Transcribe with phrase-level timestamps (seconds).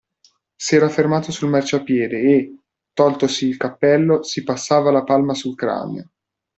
[0.55, 2.55] S'era fermato sul marciapiede e,
[2.91, 6.09] toltosi il cappello, si passava la palma sul cranio.